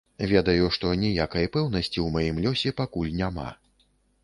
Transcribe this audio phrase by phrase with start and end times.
[0.29, 3.49] Ведаю, што ніякай пэўнасці ў маім лёсе пакуль няма.